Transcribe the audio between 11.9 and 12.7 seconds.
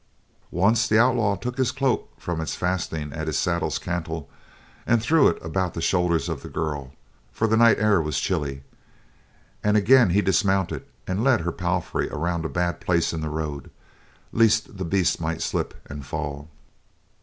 around a